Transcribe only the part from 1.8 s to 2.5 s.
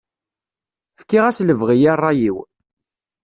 i ṛṛay-iw.